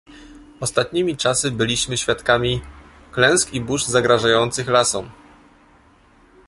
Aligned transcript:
Ostatnimi 0.59 1.17
czasy 1.17 1.51
byliśmy 1.51 1.97
świadkami 1.97 2.61
klęsk 3.11 3.53
i 3.53 3.61
burz 3.61 3.83
zagrażających 3.85 4.67
lasom 4.67 5.09